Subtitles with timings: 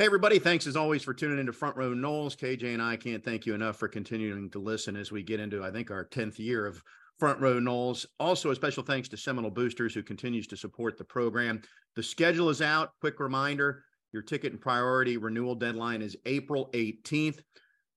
[0.00, 0.38] Hey, everybody.
[0.38, 2.34] Thanks as always for tuning into Front Row Noles.
[2.34, 5.62] KJ and I can't thank you enough for continuing to listen as we get into,
[5.62, 6.82] I think, our 10th year of
[7.18, 8.06] Front Row Noles.
[8.18, 11.60] Also, a special thanks to Seminole Boosters who continues to support the program.
[11.96, 12.92] The schedule is out.
[13.02, 17.40] Quick reminder your ticket and priority renewal deadline is April 18th.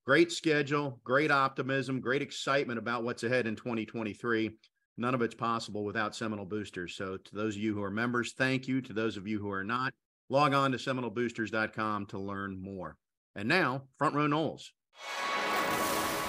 [0.06, 4.52] Great schedule, great optimism, great excitement about what's ahead in 2023.
[4.98, 6.98] None of it's possible without Seminole Boosters.
[6.98, 8.82] So, to those of you who are members, thank you.
[8.82, 9.94] To those of you who are not,
[10.30, 12.98] Log on to SeminoleBoosters.com to learn more.
[13.36, 14.70] And now, Front Row Noles.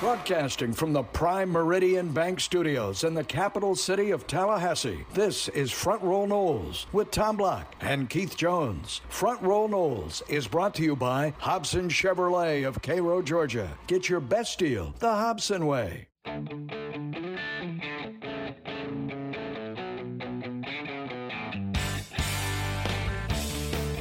[0.01, 5.71] Broadcasting from the Prime Meridian Bank Studios in the capital city of Tallahassee, this is
[5.71, 9.01] Front Row Noles with Tom Block and Keith Jones.
[9.09, 13.71] Front Row Noles is brought to you by Hobson Chevrolet of Cairo, Georgia.
[13.87, 16.09] Get your best deal the Hobson way.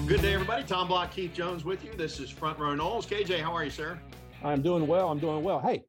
[0.06, 0.66] Good day, everybody.
[0.66, 1.94] Tom Block, Keith Jones with you.
[1.94, 3.08] This is Front Row Noles.
[3.08, 3.98] KJ, how are you, sir?
[4.44, 5.10] I'm doing well.
[5.10, 5.62] I'm doing well.
[5.62, 5.86] Hey,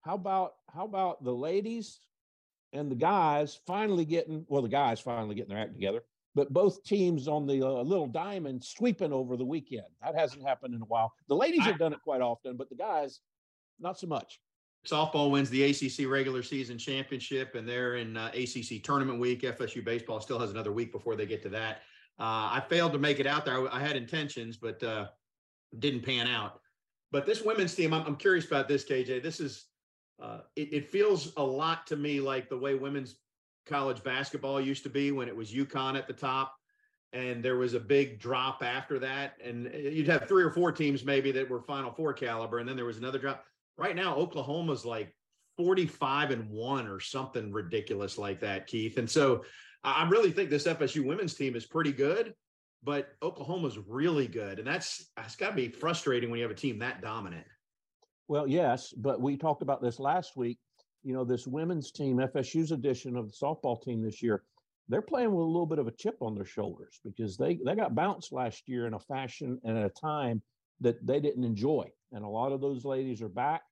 [0.00, 2.00] how about how about the ladies
[2.72, 6.00] and the guys finally getting well, the guys finally getting their act together,
[6.34, 9.84] but both teams on the uh, little diamond sweeping over the weekend.
[10.02, 11.12] That hasn't happened in a while.
[11.28, 13.20] The ladies have done it quite often, but the guys
[13.78, 14.40] not so much.
[14.86, 19.42] Softball wins the ACC regular season championship, and they're in uh, ACC tournament week.
[19.42, 21.82] FSU baseball still has another week before they get to that.
[22.22, 23.68] Uh, I failed to make it out there.
[23.68, 25.06] I, I had intentions, but uh,
[25.80, 26.60] didn't pan out.
[27.10, 29.24] But this women's team, I'm, I'm curious about this, KJ.
[29.24, 29.66] This is,
[30.22, 33.16] uh, it, it, feels a lot to me like the way women's
[33.66, 36.54] college basketball used to be when it was UConn at the top.
[37.12, 39.34] And there was a big drop after that.
[39.44, 42.60] And you'd have three or four teams maybe that were Final Four caliber.
[42.60, 43.44] And then there was another drop.
[43.76, 45.12] Right now, Oklahoma's like
[45.56, 48.96] 45 and one or something ridiculous like that, Keith.
[48.96, 49.42] And so
[49.84, 52.34] I really think this FSU women's team is pretty good,
[52.84, 56.58] but Oklahoma's really good, and that's that's got to be frustrating when you have a
[56.58, 57.46] team that dominant.
[58.28, 60.58] Well, yes, but we talked about this last week.
[61.02, 64.44] You know, this women's team, FSU's edition of the softball team this year,
[64.88, 67.74] they're playing with a little bit of a chip on their shoulders because they they
[67.74, 70.42] got bounced last year in a fashion and at a time
[70.80, 73.62] that they didn't enjoy, and a lot of those ladies are back.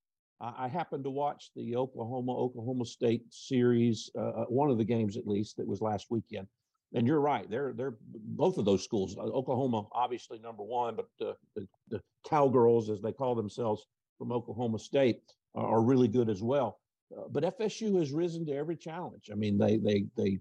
[0.40, 5.16] I happened to watch the Oklahoma Oklahoma State series, uh, uh, one of the games
[5.16, 6.46] at least that was last weekend.
[6.94, 9.16] And you're right; they're they're both of those schools.
[9.16, 13.86] Uh, Oklahoma, obviously number one, but uh, the, the cowgirls, as they call themselves
[14.18, 15.20] from Oklahoma State,
[15.54, 16.80] are really good as well.
[17.16, 19.30] Uh, but FSU has risen to every challenge.
[19.30, 20.38] I mean, they they they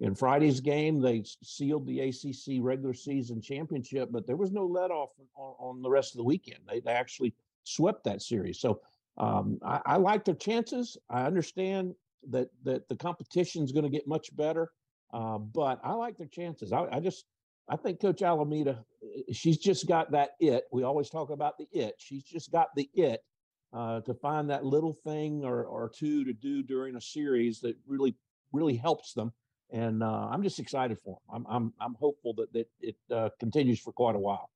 [0.00, 4.90] in Friday's game they sealed the ACC regular season championship, but there was no let
[4.90, 6.60] off on, on the rest of the weekend.
[6.68, 7.34] They they actually
[7.64, 8.60] swept that series.
[8.60, 8.80] So
[9.18, 10.96] um, I, I, like their chances.
[11.10, 11.94] I understand
[12.30, 14.70] that that the competition is going to get much better,
[15.12, 16.72] uh, but I like their chances.
[16.72, 17.24] I, I, just
[17.68, 20.64] I think Coach Alameda, eh, she's just got that it.
[20.72, 21.94] We always talk about the it.
[21.98, 23.22] She's just got the it
[23.72, 27.76] uh, to find that little thing or or two to do during a series that
[27.86, 28.14] really
[28.52, 29.32] really helps them.
[29.70, 31.44] And uh, I'm just excited for them.
[31.48, 34.50] I'm I'm I'm hopeful that that it uh, continues for quite a while.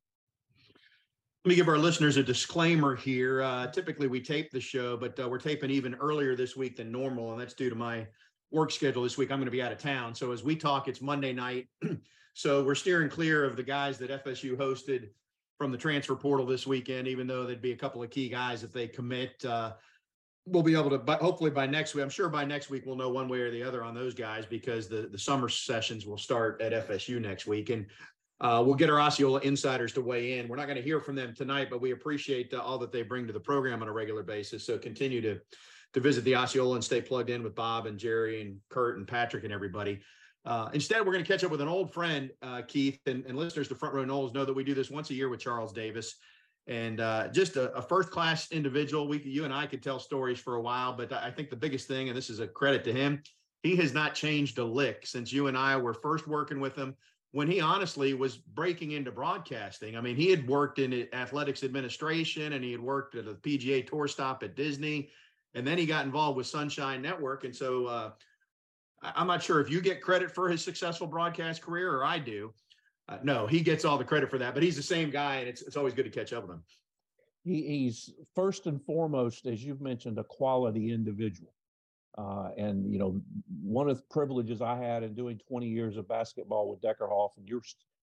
[1.45, 3.43] Let me give our listeners a disclaimer here.
[3.43, 6.93] Uh, typically, we tape the show, but uh, we're taping even earlier this week than
[6.93, 8.07] normal, and that's due to my
[8.53, 9.33] work schedule this week.
[9.33, 10.15] I'm going to be out of town.
[10.15, 11.67] So, as we talk, it's Monday night.
[12.35, 15.09] so, we're steering clear of the guys that FSU hosted
[15.59, 18.63] from the transfer portal this weekend, even though there'd be a couple of key guys
[18.63, 19.45] if they commit.
[19.45, 19.73] Uh,
[20.47, 22.95] we'll be able to, but hopefully by next week, I'm sure by next week we'll
[22.95, 26.19] know one way or the other on those guys because the the summer sessions will
[26.19, 27.87] start at FSU next week, and
[28.43, 30.49] uh, we'll get our Osceola insiders to weigh in.
[30.49, 33.03] We're not going to hear from them tonight, but we appreciate uh, all that they
[33.03, 34.67] bring to the program on a regular basis.
[34.67, 35.41] So continue to
[35.93, 39.07] to visit the Osceola and stay plugged in with Bob and Jerry and Kurt and
[39.07, 40.01] Patrick and everybody.
[40.45, 43.37] Uh, instead, we're going to catch up with an old friend, uh, Keith, and, and,
[43.37, 45.73] listeners to Front Row Noles know that we do this once a year with Charles
[45.73, 46.17] Davis,
[46.67, 49.07] and uh, just a, a first-class individual.
[49.07, 51.87] We, you and I could tell stories for a while, but I think the biggest
[51.87, 53.23] thing, and this is a credit to him,
[53.63, 56.97] he has not changed a lick since you and I were first working with him
[57.33, 59.97] when he honestly was breaking into broadcasting.
[59.97, 63.87] I mean, he had worked in athletics administration and he had worked at a PGA
[63.87, 65.09] tour stop at Disney.
[65.55, 67.45] And then he got involved with Sunshine Network.
[67.45, 68.11] And so uh,
[69.03, 72.53] I'm not sure if you get credit for his successful broadcast career or I do.
[73.09, 75.49] Uh, no, he gets all the credit for that, but he's the same guy, and
[75.49, 76.63] it's, it's always good to catch up with him.
[77.45, 81.53] He, he's first and foremost, as you've mentioned, a quality individual.
[82.19, 83.21] Uh, and you know,
[83.63, 87.49] one of the privileges I had in doing 20 years of basketball with Deckerhoff, and
[87.49, 87.63] you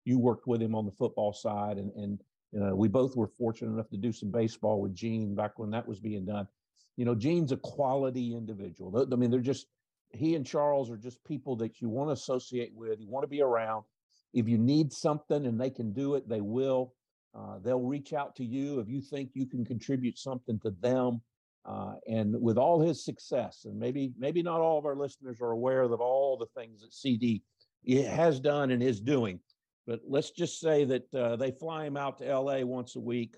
[0.05, 2.19] you worked with him on the football side, and and
[2.52, 5.70] you know, we both were fortunate enough to do some baseball with Gene back when
[5.70, 6.49] that was being done.
[6.97, 9.06] You know, Gene's a quality individual.
[9.12, 9.67] I mean, they're just
[10.12, 13.29] he and Charles are just people that you want to associate with, you want to
[13.29, 13.85] be around.
[14.32, 16.94] If you need something and they can do it, they will.
[17.35, 21.20] Uh, they'll reach out to you if you think you can contribute something to them.
[21.67, 25.51] Uh, and with all his success, and maybe maybe not all of our listeners are
[25.51, 27.43] aware of all the things that CD
[27.87, 29.39] has done and is doing,
[29.87, 33.35] but let's just say that uh, they fly him out to LA once a week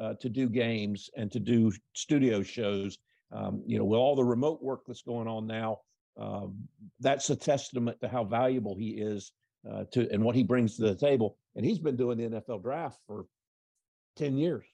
[0.00, 2.98] uh, to do games and to do studio shows.
[3.32, 5.80] Um, you know, with all the remote work that's going on now,
[6.16, 6.56] um,
[7.00, 9.32] that's a testament to how valuable he is
[9.70, 11.38] uh, to and what he brings to the table.
[11.56, 13.26] And he's been doing the NFL draft for
[14.16, 14.64] 10 years,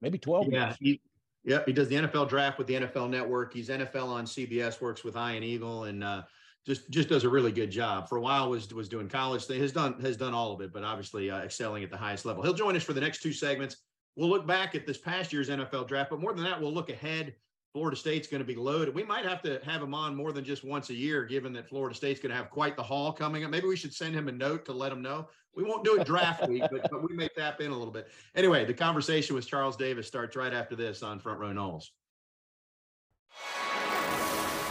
[0.00, 0.76] maybe 12 yeah, years.
[0.80, 1.00] He,
[1.48, 3.54] yeah, he does the NFL draft with the NFL network.
[3.54, 6.22] He's NFL on CBS, works with Ian Eagle and uh,
[6.66, 8.06] just just does a really good job.
[8.06, 10.74] For a while was was doing college thing, has done has done all of it,
[10.74, 12.42] but obviously uh, excelling at the highest level.
[12.42, 13.78] He'll join us for the next two segments.
[14.14, 16.90] We'll look back at this past year's NFL draft, but more than that, we'll look
[16.90, 17.34] ahead
[17.72, 18.94] Florida State's going to be loaded.
[18.94, 21.68] We might have to have him on more than just once a year, given that
[21.68, 23.50] Florida State's going to have quite the haul coming up.
[23.50, 25.28] Maybe we should send him a note to let him know.
[25.54, 28.08] We won't do it draft week, but, but we may tap in a little bit.
[28.34, 31.90] Anyway, the conversation with Charles Davis starts right after this on Front Row Noles.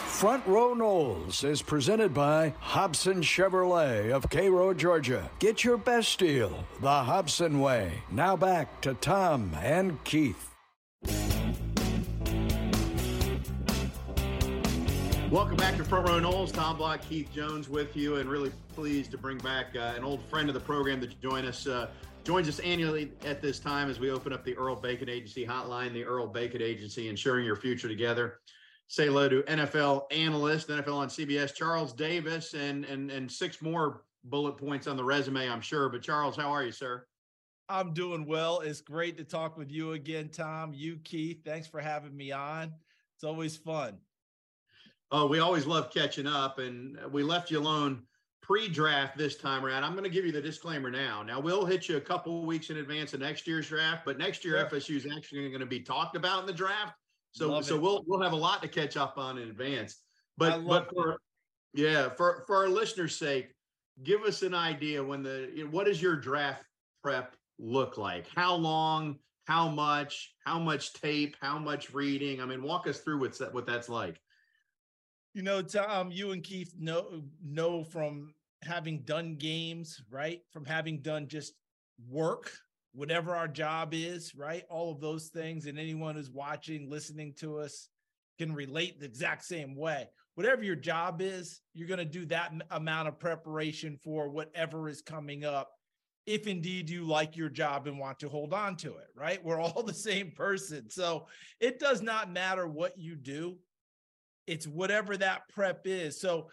[0.08, 5.30] Front Row Noles is presented by Hobson Chevrolet of Cairo, Georgia.
[5.38, 8.02] Get your best deal the Hobson way.
[8.10, 10.57] Now back to Tom and Keith.
[15.32, 16.54] Welcome back to Front Row Noles.
[16.54, 20.24] Tom Block, Keith Jones with you, and really pleased to bring back uh, an old
[20.30, 21.68] friend of the program to join us.
[21.68, 21.90] Uh,
[22.24, 25.92] joins us annually at this time as we open up the Earl Bacon Agency hotline,
[25.92, 28.40] the Earl Bacon Agency, ensuring your future together.
[28.88, 34.04] Say hello to NFL analyst, NFL on CBS, Charles Davis, and and and six more
[34.24, 35.90] bullet points on the resume, I'm sure.
[35.90, 37.06] But Charles, how are you, sir?
[37.68, 38.62] I'm doing well.
[38.62, 40.72] It's great to talk with you again, Tom.
[40.74, 41.42] You, Keith.
[41.44, 42.72] Thanks for having me on.
[43.16, 43.98] It's always fun.
[45.12, 48.04] Oh, we always love catching up, and uh, we left you alone
[48.42, 49.84] pre-draft this time around.
[49.84, 51.22] I'm going to give you the disclaimer now.
[51.22, 54.46] Now we'll hit you a couple weeks in advance of next year's draft, but next
[54.46, 54.80] year sure.
[54.80, 56.94] FSU is actually going to be talked about in the draft.
[57.34, 57.82] So love so it.
[57.82, 59.98] we'll we'll have a lot to catch up on in advance.
[60.38, 61.20] But but for it.
[61.74, 63.50] yeah, for for our listeners' sake,
[64.04, 66.64] give us an idea when the what does your draft
[67.04, 68.28] prep look like?
[68.36, 69.20] How long?
[69.46, 70.34] How much?
[70.46, 71.36] How much tape?
[71.42, 72.42] How much reading?
[72.42, 74.20] I mean, walk us through what's that what that's like.
[75.38, 80.42] You know, Tom, um, you and Keith know know from having done games, right?
[80.52, 81.54] From having done just
[82.10, 82.52] work,
[82.96, 84.64] whatever our job is, right?
[84.68, 87.88] All of those things, and anyone who's watching, listening to us
[88.40, 90.08] can relate the exact same way.
[90.34, 95.04] Whatever your job is, you're going to do that amount of preparation for whatever is
[95.04, 95.70] coming up.
[96.26, 99.44] If indeed you like your job and want to hold on to it, right?
[99.46, 100.90] We're all the same person.
[100.90, 101.28] So
[101.60, 103.60] it does not matter what you do
[104.48, 106.20] it's whatever that prep is.
[106.20, 106.48] So,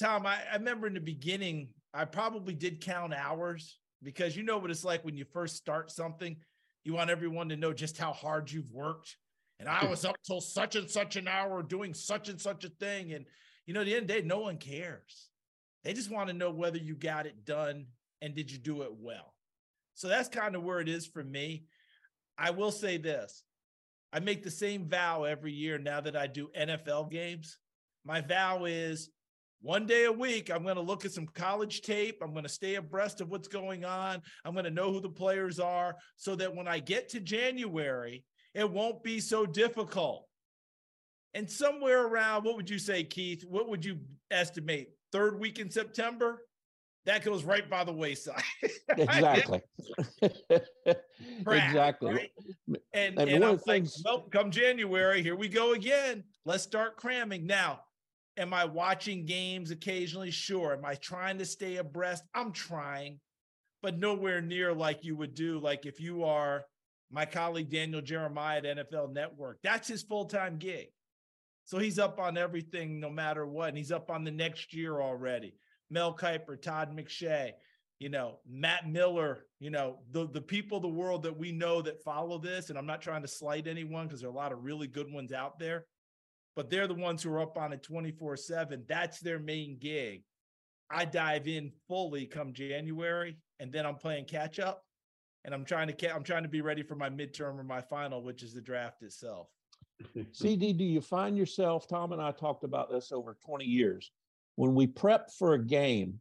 [0.00, 4.58] Tom, I, I remember in the beginning, I probably did count hours because you know
[4.58, 6.36] what it's like when you first start something.
[6.84, 9.16] You want everyone to know just how hard you've worked.
[9.60, 12.68] And I was up till such and such an hour doing such and such a
[12.80, 13.12] thing.
[13.12, 13.24] And,
[13.66, 15.28] you know, at the end of the day, no one cares.
[15.84, 17.86] They just want to know whether you got it done
[18.20, 19.34] and did you do it well.
[19.94, 21.64] So that's kind of where it is for me.
[22.38, 23.44] I will say this
[24.12, 27.58] I make the same vow every year now that I do NFL games.
[28.04, 29.10] My vow is
[29.62, 32.18] one day a week, I'm going to look at some college tape.
[32.20, 34.20] I'm going to stay abreast of what's going on.
[34.44, 38.24] I'm going to know who the players are so that when I get to January,
[38.54, 40.26] it won't be so difficult.
[41.34, 43.44] And somewhere around, what would you say, Keith?
[43.48, 44.00] What would you
[44.30, 44.88] estimate?
[45.12, 46.42] Third week in September?
[47.04, 48.42] That goes right by the wayside.
[48.96, 49.60] exactly.
[51.46, 52.14] exactly.
[52.14, 52.30] Right?
[52.94, 54.00] And, and, and I'm things...
[54.04, 56.24] like, well, come January, here we go again.
[56.44, 57.46] Let's start cramming.
[57.46, 57.80] Now,
[58.36, 60.30] am I watching games occasionally?
[60.30, 60.74] Sure.
[60.74, 62.22] Am I trying to stay abreast?
[62.34, 63.18] I'm trying,
[63.82, 65.58] but nowhere near like you would do.
[65.58, 66.64] Like if you are
[67.10, 70.88] my colleague Daniel Jeremiah at NFL Network, that's his full time gig.
[71.64, 73.68] So he's up on everything no matter what.
[73.68, 75.54] And he's up on the next year already.
[75.92, 77.52] Mel Kiper, Todd McShay,
[77.98, 81.82] you know, Matt Miller, you know, the, the people of the world that we know
[81.82, 82.70] that follow this.
[82.70, 85.12] And I'm not trying to slight anyone because there are a lot of really good
[85.12, 85.86] ones out there,
[86.56, 88.84] but they're the ones who are up on it 24 7.
[88.88, 90.24] That's their main gig.
[90.90, 94.84] I dive in fully come January, and then I'm playing catch up.
[95.44, 98.22] And I'm trying to I'm trying to be ready for my midterm or my final,
[98.22, 99.48] which is the draft itself.
[100.32, 101.86] CD, do you find yourself?
[101.88, 104.10] Tom and I talked about this over 20 years
[104.56, 106.20] when we prepped for a game,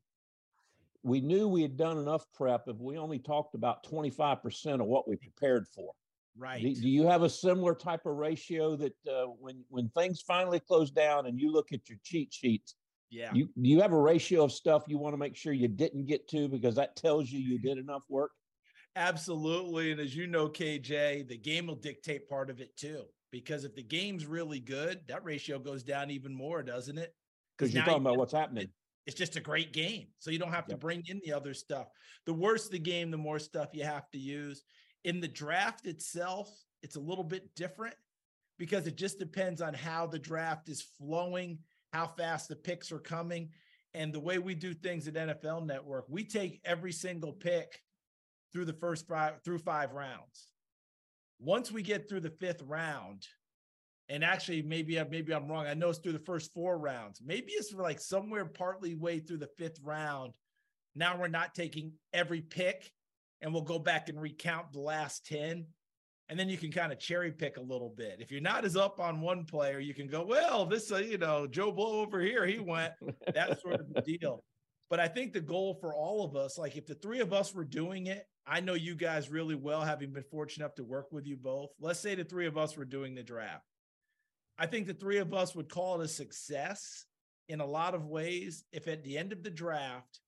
[1.03, 5.07] we knew we had done enough prep if we only talked about 25% of what
[5.07, 5.91] we prepared for.
[6.37, 6.61] Right.
[6.61, 10.61] Do, do you have a similar type of ratio that uh, when when things finally
[10.61, 12.75] close down and you look at your cheat sheets,
[13.09, 16.05] yeah, you you have a ratio of stuff you want to make sure you didn't
[16.05, 18.31] get to because that tells you you did enough work.
[18.95, 19.91] Absolutely.
[19.91, 23.03] And as you know, KJ, the game will dictate part of it too.
[23.31, 27.13] Because if the game's really good, that ratio goes down even more, doesn't it?
[27.61, 28.69] Because you're talking about what's happening.
[29.05, 30.07] It's just a great game.
[30.19, 31.87] So you don't have to bring in the other stuff.
[32.25, 34.63] The worse the game, the more stuff you have to use.
[35.03, 36.51] In the draft itself,
[36.83, 37.95] it's a little bit different
[38.59, 41.59] because it just depends on how the draft is flowing,
[41.93, 43.49] how fast the picks are coming.
[43.93, 47.81] And the way we do things at NFL Network, we take every single pick
[48.53, 50.47] through the first five through five rounds.
[51.39, 53.27] Once we get through the fifth round,
[54.09, 55.67] and actually maybe maybe I'm wrong.
[55.67, 57.21] I know it's through the first four rounds.
[57.23, 60.33] Maybe it's like somewhere partly way through the fifth round.
[60.95, 62.91] Now we're not taking every pick,
[63.41, 65.65] and we'll go back and recount the last ten
[66.31, 68.19] and then you can kind of cherry pick a little bit.
[68.19, 71.17] If you're not as up on one player, you can go, well, this, uh, you
[71.17, 72.93] know, Joe Blow over here, he went
[73.35, 74.41] that sort of deal.
[74.89, 77.53] But I think the goal for all of us, like if the three of us
[77.53, 81.11] were doing it, I know you guys really well, having been fortunate enough to work
[81.11, 81.71] with you both.
[81.81, 83.65] Let's say the three of us were doing the draft.
[84.57, 87.05] I think the three of us would call it a success
[87.49, 90.19] in a lot of ways if at the end of the draft,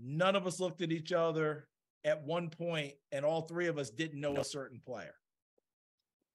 [0.00, 1.68] none of us looked at each other
[2.04, 5.14] at one point and all three of us didn't know a certain player.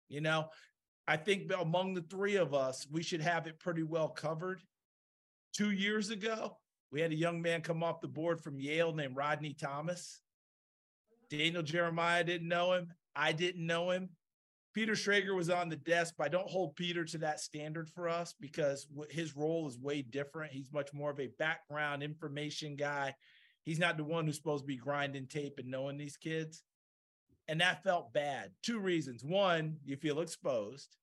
[0.10, 0.50] You know,
[1.08, 4.62] I think among the three of us, we should have it pretty well covered.
[5.54, 6.58] Two years ago,
[6.92, 10.22] we had a young man come off the board from Yale named Rodney Thomas.
[11.30, 12.94] Daniel Jeremiah didn't know him.
[13.16, 14.10] I didn't know him.
[14.78, 18.08] Peter Schrager was on the desk, but I don't hold Peter to that standard for
[18.08, 20.54] us because his role is way different.
[20.54, 23.16] He's much more of a background information guy
[23.68, 26.64] He's not the one who's supposed to be grinding tape and knowing these kids.
[27.50, 28.52] And that felt bad.
[28.64, 29.26] Two reasons.
[29.26, 30.96] One, you feel exposed,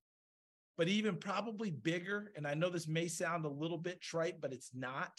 [0.79, 2.33] but even probably bigger.
[2.35, 5.13] And I know this may sound a little bit trite, but it's not.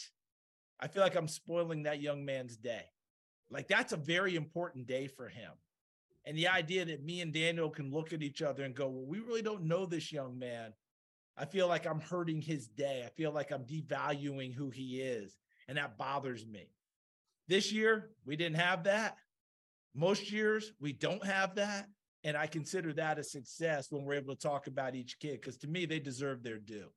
[0.80, 2.86] I feel like I'm spoiling that young man's day.
[3.48, 5.52] Like that's a very important day for him.
[6.26, 9.06] And the idea that me and Daniel can look at each other and go, well,
[9.06, 10.72] we really don't know this young man.
[11.36, 13.04] I feel like I'm hurting his day.
[13.06, 15.36] I feel like I'm devaluing who he is.
[15.68, 16.70] And that bothers me.
[17.46, 19.16] This year, we didn't have that.
[19.94, 21.86] Most years, we don't have that.
[22.24, 25.56] And I consider that a success when we're able to talk about each kid because
[25.58, 26.88] to me, they deserve their due.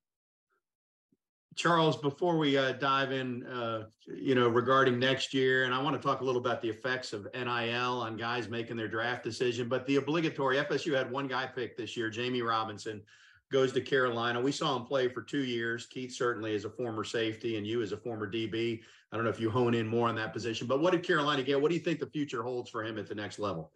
[1.59, 5.93] Charles, before we uh, dive in, uh, you know, regarding next year, and I want
[5.93, 9.67] to talk a little about the effects of NIL on guys making their draft decision,
[9.67, 13.01] but the obligatory FSU had one guy picked this year, Jammie Robinson,
[13.51, 14.39] goes to Carolina.
[14.39, 15.85] We saw him play for two years.
[15.85, 18.79] Keith certainly is a former safety, and you as a former DB.
[19.11, 21.43] I don't know if you hone in more on that position, but what did Carolina
[21.43, 21.61] get?
[21.61, 23.73] What do you think the future holds for him at the next level?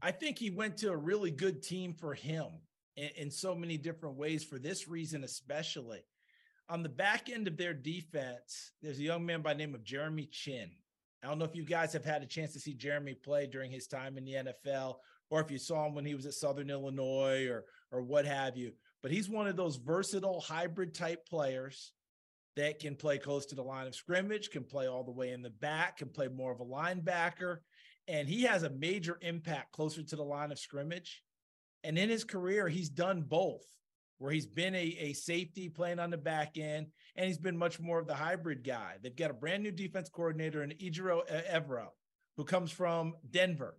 [0.00, 2.46] I think he went to a really good team for him
[2.96, 6.00] in, in so many different ways for this reason, especially.
[6.68, 10.28] On the back end of their defense, there's a young man by name of Jeremy
[10.30, 10.70] Chinn.
[11.22, 13.70] I don't know if you guys have had a chance to see Jeremy play during
[13.70, 14.96] his time in the NFL,
[15.30, 18.56] or if you saw him when he was at Southern Illinois or or what have
[18.56, 18.72] you
[19.06, 21.92] but he's one of those versatile hybrid type players
[22.56, 25.42] that can play close to the line of scrimmage, can play all the way in
[25.42, 27.58] the back, can play more of a linebacker.
[28.08, 31.22] And he has a major impact closer to the line of scrimmage.
[31.84, 33.62] And in his career, he's done both,
[34.18, 37.78] where he's been a, a safety playing on the back end, and he's been much
[37.80, 38.94] more of the hybrid guy.
[39.02, 41.88] They've got a brand new defense coordinator in Ejiro Evero,
[42.36, 43.76] who comes from Denver.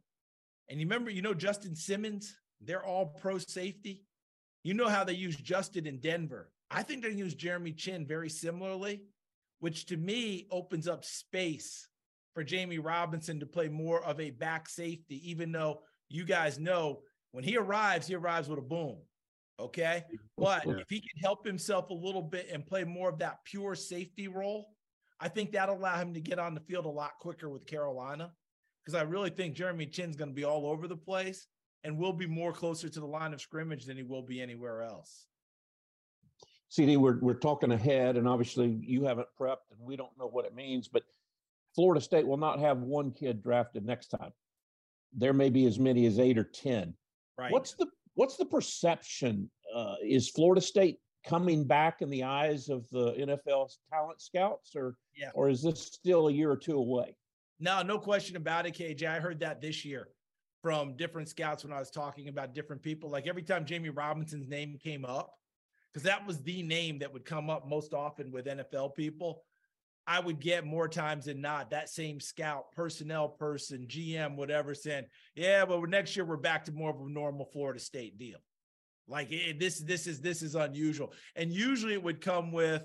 [0.70, 4.04] And you remember, you know, Justin Simmons, they're all pro safety.
[4.64, 6.52] You know how they use Justin in Denver.
[6.70, 9.04] I think they use Jeremy Chinn very similarly,
[9.60, 11.88] which to me opens up space
[12.34, 17.00] for Jammie Robinson to play more of a back safety, even though you guys know
[17.32, 18.98] when he arrives, he arrives with a boom.
[19.60, 20.04] Okay.
[20.38, 23.76] But if he can help himself a little bit and play more of that pure
[23.76, 24.70] safety role,
[25.20, 28.32] I think that'll allow him to get on the field a lot quicker with Carolina.
[28.86, 31.48] Because I really think Jeremy Chinn's going to be all over the place
[31.84, 34.84] and will be more closer to the line of scrimmage than he will be anywhere
[34.84, 35.26] else.
[36.70, 40.46] CD, we're we're talking ahead, and obviously you haven't prepped, and we don't know what
[40.46, 40.88] it means.
[40.88, 41.04] But
[41.76, 44.32] Florida State will not have one kid drafted next time.
[45.14, 46.94] There may be as many as eight or ten.
[47.38, 47.52] Right.
[47.52, 47.88] What's the
[48.18, 49.50] what's the perception?
[49.74, 54.96] Uh, is Florida State coming back in the eyes of the NFL talent scouts, or
[55.16, 55.30] yeah.
[55.34, 57.16] or is this still a year or two away?
[57.60, 59.08] No, no question about it, KJ.
[59.08, 60.10] I heard that this year
[60.62, 63.10] from different scouts when I was talking about different people.
[63.10, 65.34] Like every time Jammie Robinson's name came up,
[65.94, 69.44] because that was the name that would come up most often with NFL people.
[70.08, 75.06] I would get more times than not that same scout, personnel person, GM, whatever, saying,
[75.36, 78.40] "Yeah, but next year we're back to more of a normal Florida State deal."
[79.08, 82.84] Like it, this, this is this is unusual, and usually it would come with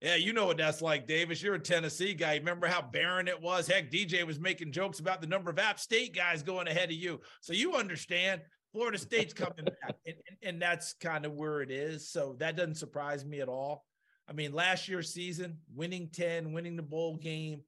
[0.00, 1.42] Yeah, you know what that's like, Davis.
[1.42, 2.36] You're a Tennessee guy.
[2.36, 3.66] Remember how barren it was?
[3.66, 6.96] Heck, DJ was making jokes about the number of App State guys going ahead of
[6.96, 7.20] you.
[7.42, 8.40] So you understand
[8.72, 9.96] Florida State's coming back.
[10.06, 12.10] And, and, and that's kind of where it is.
[12.10, 13.84] So that doesn't surprise me at all.
[14.30, 17.62] I mean, last year's season, winning 10, winning the bowl game,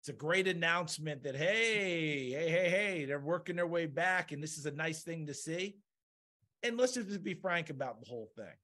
[0.00, 4.30] it's a great announcement that, hey, hey, hey, hey, they're working their way back.
[4.30, 5.76] And this is a nice thing to see.
[6.62, 8.54] And let's just be frank about the whole thing.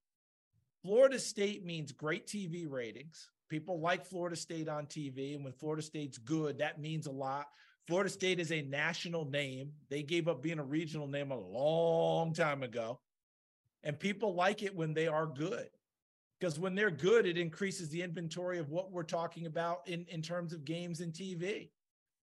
[0.83, 3.29] Florida State means great TV ratings.
[3.49, 5.35] People like Florida State on TV.
[5.35, 7.47] And when Florida State's good, that means a lot.
[7.89, 9.73] Florida State is a national name.
[9.89, 13.01] They gave up being a regional name a long time ago.
[13.83, 15.69] And people like it when they are good.
[16.41, 20.23] Because when they're good, it increases the inventory of what we're talking about in, in
[20.23, 21.69] terms of games and TV.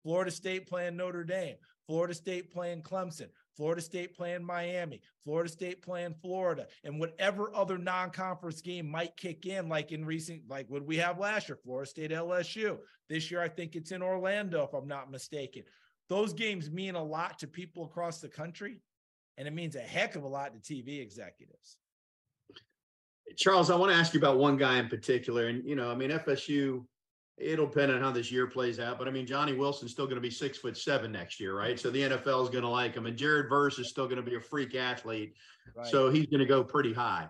[0.03, 1.55] Florida State playing Notre Dame,
[1.85, 7.77] Florida State playing Clemson, Florida State playing Miami, Florida State playing Florida, and whatever other
[7.77, 11.89] non-conference game might kick in, like in recent, like what we have last year, Florida
[11.89, 12.77] State LSU.
[13.09, 15.63] This year, I think it's in Orlando, if I'm not mistaken.
[16.09, 18.79] Those games mean a lot to people across the country,
[19.37, 21.77] and it means a heck of a lot to TV executives.
[23.35, 25.95] Charles, I want to ask you about one guy in particular, and you know, I
[25.95, 26.85] mean, FSU
[27.37, 28.97] it'll depend on how this year plays out.
[28.97, 31.79] But I mean, Johnny Wilson's still going to be six foot seven next year, right?
[31.79, 34.29] So the NFL is going to like him, and Jared Verse is still going to
[34.29, 35.35] be a freak athlete,
[35.75, 35.87] right.
[35.87, 37.27] so he's going to go pretty high.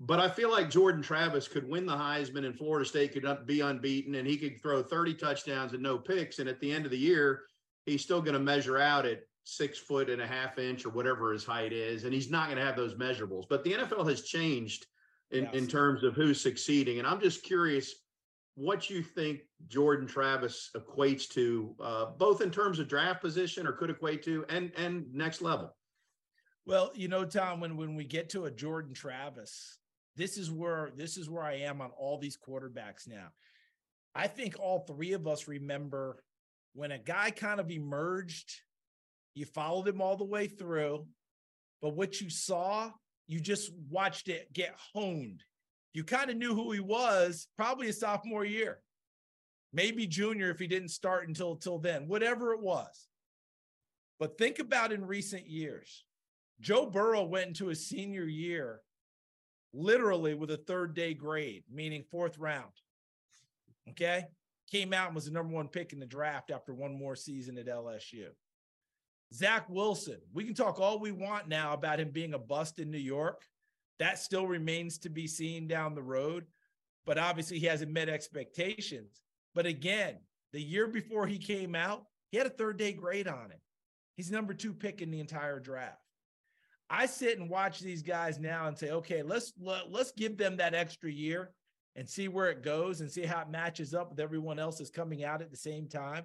[0.00, 3.60] But I feel like Jordan Travis could win the Heisman, and Florida State could be
[3.60, 6.40] unbeaten, and he could throw 30 touchdowns and no picks.
[6.40, 7.42] And at the end of the year,
[7.86, 11.32] he's still going to measure out at six foot and a half inch or whatever
[11.32, 13.44] his height is, and he's not going to have those measurables.
[13.48, 14.86] But the NFL has changed
[15.34, 15.54] in, yes.
[15.54, 17.94] in terms of who's succeeding, and I'm just curious
[18.54, 23.72] what you think Jordan Travis equates to, uh, both in terms of draft position or
[23.72, 25.74] could equate to, and and next level.
[26.66, 29.78] Well, you know, Tom, when when we get to a Jordan Travis,
[30.16, 33.28] this is where this is where I am on all these quarterbacks now.
[34.14, 36.22] I think all three of us remember
[36.74, 38.52] when a guy kind of emerged,
[39.34, 41.06] you followed him all the way through,
[41.82, 42.90] but what you saw,
[43.26, 45.42] you just watched it get honed
[45.94, 48.80] you kind of knew who he was probably a sophomore year,
[49.72, 53.06] maybe junior if he didn't start until until then, whatever it was.
[54.18, 56.04] But think about in recent years,
[56.60, 58.80] Joe Burrow went into his senior year
[59.72, 62.72] literally with a third day grade, meaning fourth round.
[63.90, 64.24] Okay.
[64.70, 67.58] Came out and was the number one pick in the draft after one more season
[67.58, 68.28] at LSU.
[69.34, 72.90] Zach Wilson, we can talk all we want now about him being a bust in
[72.90, 73.42] New York.
[73.98, 76.46] That still remains to be seen down the road,
[77.04, 79.22] but obviously he hasn't met expectations.
[79.54, 80.18] But again,
[80.52, 83.60] the year before he came out, he had a third day grade on it.
[84.16, 85.98] He's number two pick in the entire draft.
[86.88, 90.58] I sit and watch these guys now and say, okay, let's let, let's give them
[90.58, 91.52] that extra year
[91.96, 94.90] and see where it goes and see how it matches up with everyone else that's
[94.90, 96.24] coming out at the same time.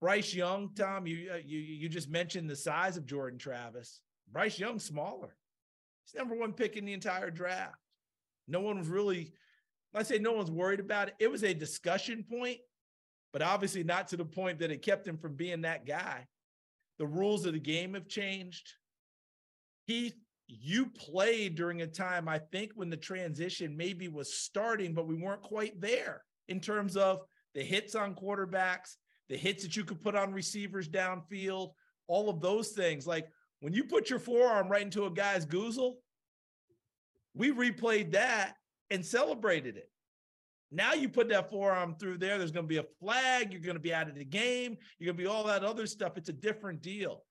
[0.00, 4.00] Bryce Young, Tom, you uh, you you just mentioned the size of Jordan Travis.
[4.32, 5.36] Bryce Young smaller.
[6.04, 7.76] He's number one pick in the entire draft.
[8.48, 9.32] No one was really,
[9.94, 11.14] I say no one's worried about it.
[11.20, 12.58] It was a discussion point,
[13.32, 16.26] but obviously not to the point that it kept him from being that guy.
[16.98, 18.74] The rules of the game have changed.
[19.86, 20.14] He,
[20.46, 25.14] you played during a time, I think, when the transition maybe was starting, but we
[25.14, 27.20] weren't quite there in terms of
[27.54, 28.96] the hits on quarterbacks,
[29.30, 31.70] the hits that you could put on receivers downfield,
[32.08, 33.06] all of those things.
[33.06, 33.28] Like
[33.60, 35.94] when you put your forearm right into a guy's goozle,
[37.34, 38.56] we replayed that
[38.90, 39.88] and celebrated it.
[40.72, 43.76] Now you put that forearm through there, there's going to be a flag, you're going
[43.76, 46.16] to be out of the game, you're going to be all that other stuff.
[46.16, 47.22] It's a different deal.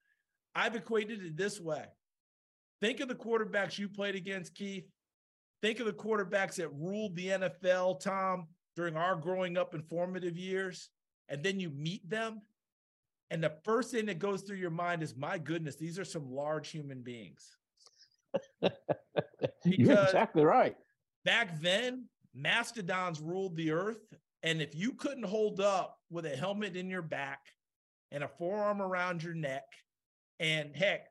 [0.56, 1.84] I've equated it this way.
[2.82, 4.86] Think of the quarterbacks you played against, Keith.
[5.62, 10.38] Think of the quarterbacks that ruled the NFL, Tom, during our growing up and formative
[10.38, 10.90] years.
[11.30, 12.42] And then you meet them
[13.32, 16.32] and the first thing that goes through your mind is, my goodness, these are some
[16.32, 17.58] large human beings.
[19.66, 20.76] You're exactly right.
[21.26, 24.02] Back then, mastodons ruled the earth.
[24.42, 27.40] And if you couldn't hold up with a helmet in your back
[28.12, 29.66] and a forearm around your neck,
[30.40, 31.08] and heck,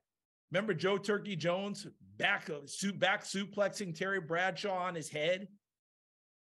[0.50, 2.60] remember Joe Turkey Jones back, uh,
[2.94, 5.46] back suplexing Terry Bradshaw on his head?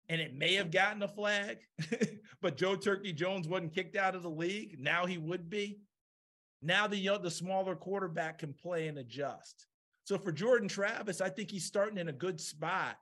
[0.10, 1.58] And it may have gotten a flag,
[2.42, 4.78] but Joe Turkey Jones wasn't kicked out of the league.
[4.80, 5.80] Now he would be.
[6.62, 9.68] Now the the smaller quarterback can play and adjust.
[10.04, 12.98] So for Jordan Travis, I think he's starting in a good spot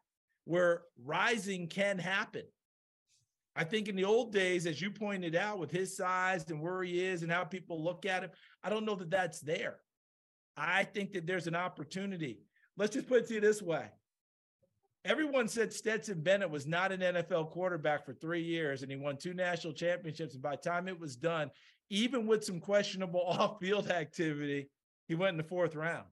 [0.46, 2.44] where rising can happen.
[3.56, 6.82] I think in the old days, as you pointed out, with his size and where
[6.82, 8.32] he is and how people look at him,
[8.63, 9.78] I don't know that that's there.
[10.58, 12.39] I think that there's an opportunity.
[12.78, 13.89] Let's just put it to you this way
[15.06, 19.18] Everyone said Stetson Bennett was not an NFL quarterback for three years, and he won
[19.18, 20.34] two national championships.
[20.34, 21.52] And by the time it was done,
[21.89, 24.70] even with some questionable off-field activity,
[25.08, 26.06] he went in the fourth round.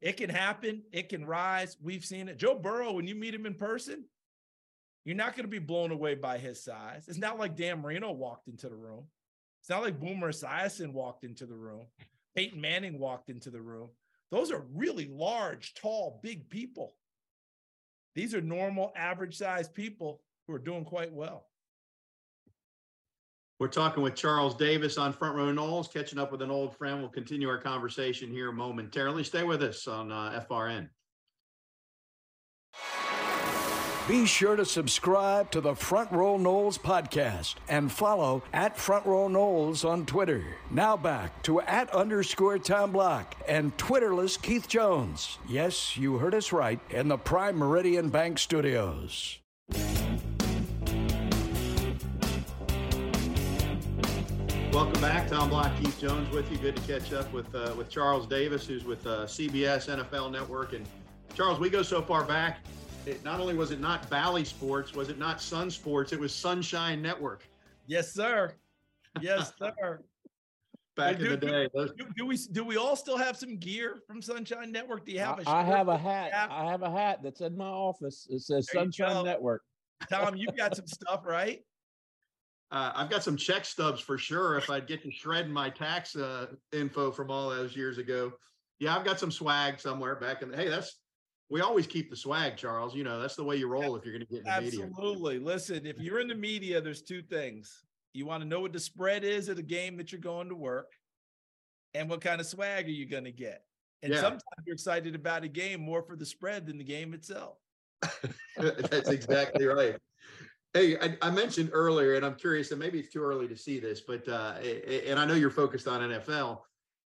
[0.00, 0.82] It can happen.
[0.92, 1.76] It can rise.
[1.82, 2.38] We've seen it.
[2.38, 4.04] Joe Burrow, when you meet him in person,
[5.04, 7.04] you're not going to be blown away by his size.
[7.08, 9.04] It's not like Dan Marino walked into the room.
[9.60, 11.86] It's not like Boomer Esiason walked into the room.
[12.34, 13.88] Peyton Manning walked into the room.
[14.30, 16.94] Those are really large, tall, big people.
[18.14, 21.46] These are normal, average sized people who are doing quite well.
[23.60, 27.00] We're talking with Charles Davis on Front Row Noles, catching up with an old friend.
[27.00, 29.24] We'll continue our conversation here momentarily.
[29.24, 30.88] Stay with us on uh, FRN.
[34.08, 39.28] Be sure to subscribe to the Front Row Noles podcast and follow at Front Row
[39.28, 40.42] Noles on Twitter.
[40.70, 45.36] Now back to at underscore Tom Block and Twitterless Keith Jones.
[45.46, 49.40] Yes, you heard us right in the Prime Meridian Bank Studios.
[54.72, 56.56] Welcome back, Tom Block, Keith Jones with you.
[56.56, 60.72] Good to catch up with uh, with Charles Davis, who's with uh, CBS NFL Network.
[60.72, 60.86] And
[61.34, 62.60] Charles, we go so far back
[63.06, 66.34] it not only was it not Bally Sports, was it not Sun Sports, it was
[66.34, 67.46] Sunshine Network.
[67.86, 68.52] Yes, sir.
[69.20, 70.00] Yes, sir.
[70.96, 71.68] Back do, in the day.
[71.74, 75.06] Do, do, we do we all still have some gear from Sunshine Network?
[75.06, 76.32] Do you have a I have a hat.
[76.32, 76.50] Cap?
[76.52, 78.26] I have a hat that's in my office.
[78.28, 79.62] It says there Sunshine Network.
[80.10, 81.60] Tom, you've got some stuff, right?
[82.70, 84.58] Uh, I've got some check stubs for sure.
[84.58, 88.32] If I'd get to shred my tax uh, info from all those years ago,
[88.78, 90.50] yeah, I've got some swag somewhere back in.
[90.50, 90.96] The, hey, that's
[91.50, 92.94] we always keep the swag, Charles.
[92.94, 94.78] You know, that's the way you roll if you're going to get in the Absolutely.
[94.78, 94.90] media.
[94.90, 95.38] Absolutely.
[95.38, 97.84] Listen, if you're in the media, there's two things.
[98.12, 100.54] You want to know what the spread is of the game that you're going to
[100.54, 100.92] work,
[101.94, 103.64] and what kind of swag are you going to get.
[104.02, 104.20] And yeah.
[104.20, 107.56] sometimes you're excited about a game more for the spread than the game itself.
[108.56, 109.96] that's exactly right.
[110.74, 113.80] Hey, I, I, mentioned earlier, and I'm curious, and maybe it's too early to see
[113.80, 114.54] this, but uh,
[115.06, 116.60] and I know you're focused on NFL,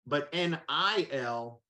[0.08, 1.61] but NIL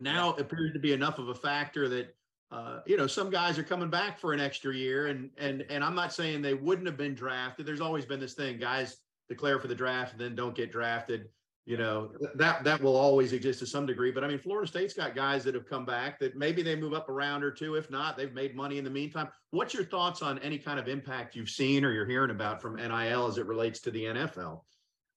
[0.00, 2.14] now appears to be enough of a factor that
[2.50, 5.82] uh, you know some guys are coming back for an extra year, and and and
[5.82, 7.66] I'm not saying they wouldn't have been drafted.
[7.66, 11.28] There's always been this thing: guys declare for the draft and then don't get drafted.
[11.66, 14.12] You know that that will always exist to some degree.
[14.12, 16.92] But I mean, Florida State's got guys that have come back that maybe they move
[16.92, 17.74] up a round or two.
[17.74, 19.28] If not, they've made money in the meantime.
[19.50, 22.76] What's your thoughts on any kind of impact you've seen or you're hearing about from
[22.76, 24.60] NIL as it relates to the NFL?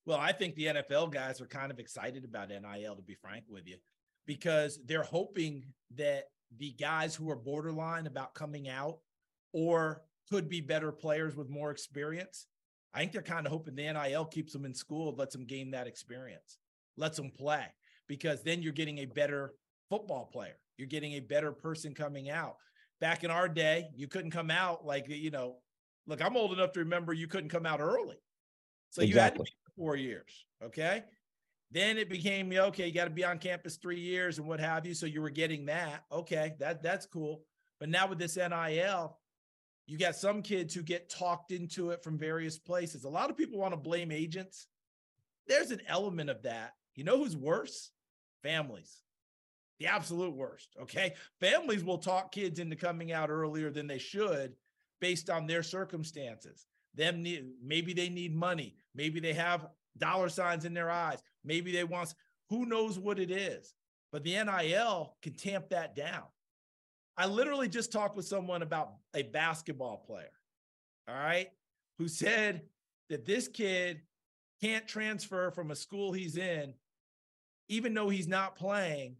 [0.06, 3.44] Well, I think the NFL guys are kind of excited about NIL, to be frank
[3.50, 3.76] with you
[4.28, 5.64] because they're hoping
[5.96, 6.24] that
[6.58, 8.98] the guys who are borderline about coming out
[9.54, 12.46] or could be better players with more experience.
[12.92, 15.70] I think they're kind of hoping the NIL keeps them in school, lets them gain
[15.70, 16.58] that experience,
[16.98, 17.64] lets them play,
[18.06, 19.54] because then you're getting a better
[19.88, 20.58] football player.
[20.76, 22.56] You're getting a better person coming out.
[23.00, 25.56] Back in our day, you couldn't come out like, you know,
[26.06, 28.16] look, I'm old enough to remember you couldn't come out early.
[28.90, 29.08] So exactly.
[29.08, 30.44] you had to be four years.
[30.62, 31.02] Okay.
[31.70, 34.86] Then it became okay, you got to be on campus three years and what have
[34.86, 34.94] you.
[34.94, 36.04] So you were getting that.
[36.10, 37.42] Okay, that that's cool.
[37.78, 39.18] But now with this NIL,
[39.86, 43.04] you got some kids who get talked into it from various places.
[43.04, 44.66] A lot of people want to blame agents.
[45.46, 46.72] There's an element of that.
[46.94, 47.90] You know who's worse?
[48.42, 49.02] Families.
[49.78, 50.68] The absolute worst.
[50.82, 51.14] Okay.
[51.40, 54.54] Families will talk kids into coming out earlier than they should
[55.00, 56.66] based on their circumstances.
[56.94, 58.74] Them need, maybe they need money.
[58.94, 61.22] Maybe they have dollar signs in their eyes.
[61.48, 62.14] Maybe they want,
[62.50, 63.74] who knows what it is.
[64.12, 66.24] But the NIL can tamp that down.
[67.16, 70.30] I literally just talked with someone about a basketball player,
[71.08, 71.48] all right,
[71.98, 72.62] who said
[73.10, 74.02] that this kid
[74.62, 76.74] can't transfer from a school he's in,
[77.68, 79.16] even though he's not playing,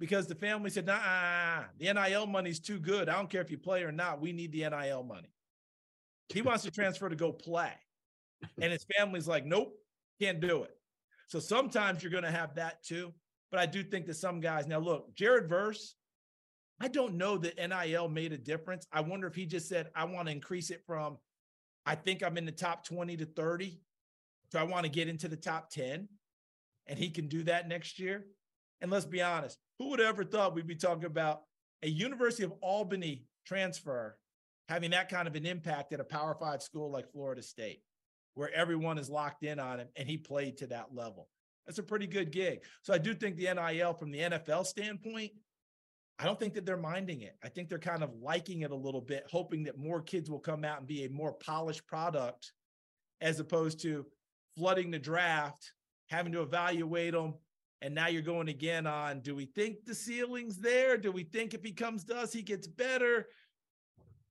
[0.00, 3.08] because the family said, nah, the NIL money's too good.
[3.08, 4.20] I don't care if you play or not.
[4.20, 5.32] We need the NIL money.
[6.28, 7.72] He wants to transfer to go play.
[8.60, 9.72] And his family's like, nope,
[10.20, 10.75] can't do it.
[11.26, 13.12] So sometimes you're going to have that too.
[13.50, 15.94] But I do think that some guys now look, Jared Verse,
[16.80, 18.86] I don't know that NIL made a difference.
[18.92, 21.16] I wonder if he just said, I want to increase it from,
[21.86, 23.80] I think I'm in the top 20 to 30.
[24.52, 26.08] So I want to get into the top 10.
[26.88, 28.26] And he can do that next year.
[28.80, 31.42] And let's be honest, who would have ever thought we'd be talking about
[31.82, 34.18] a University of Albany transfer
[34.68, 37.80] having that kind of an impact at a Power Five school like Florida State?
[38.36, 41.28] Where everyone is locked in on him and he played to that level.
[41.66, 42.60] That's a pretty good gig.
[42.82, 45.32] So I do think the NIL from the NFL standpoint,
[46.18, 47.36] I don't think that they're minding it.
[47.42, 50.38] I think they're kind of liking it a little bit, hoping that more kids will
[50.38, 52.52] come out and be a more polished product
[53.20, 54.06] as opposed to
[54.56, 55.72] flooding the draft,
[56.08, 57.34] having to evaluate them
[57.82, 60.96] And now you're going again on do we think the ceiling's there?
[60.96, 63.26] Do we think if he comes to us, he gets better?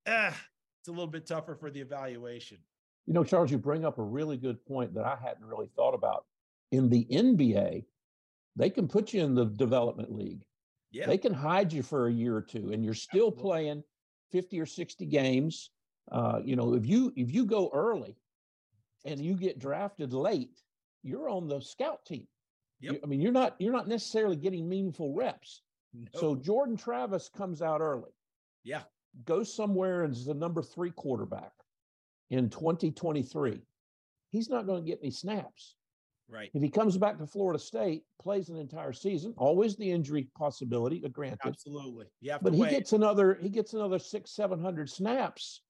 [0.08, 0.38] Ah,
[0.82, 2.60] it's a little bit tougher for the evaluation.
[3.08, 5.94] You know, Charles, you bring up a really good point that I hadn't really thought
[5.94, 6.26] about.
[6.72, 7.86] In the NBA,
[8.56, 10.44] they can put you in the development league.
[10.92, 11.06] Yeah.
[11.06, 13.42] They can hide you for a year or two, and you're still Absolutely.
[13.42, 13.84] playing
[14.32, 15.70] 50 or 60 games.
[16.12, 18.16] Uh, you know, if you if you go early
[19.06, 20.62] and you get drafted late,
[21.04, 22.28] you're on the scout team.
[22.80, 25.62] You- I mean, you're not you're not necessarily getting meaningful reps.
[26.14, 28.12] So Jordan Travis comes out early.
[28.64, 28.82] yeah.
[29.24, 31.54] goes somewhere and is the number three quarterback
[32.30, 33.62] in 2023,
[34.32, 35.76] he's not going to get any snaps.
[36.28, 36.50] Right.
[36.54, 41.00] If he comes back to Florida State, plays an entire season, always the injury possibility,
[41.00, 42.08] granted, Absolutely.
[42.20, 42.40] Yeah.
[42.42, 45.62] but he gets another he gets another six seven hundred snaps.